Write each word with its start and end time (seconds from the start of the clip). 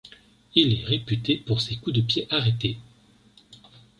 Il 0.55 0.73
est 0.73 0.83
réputé 0.83 1.37
pour 1.37 1.61
ses 1.61 1.75
coups 1.75 1.95
de 1.95 2.01
pieds 2.01 2.25
arrêtés. 2.31 2.79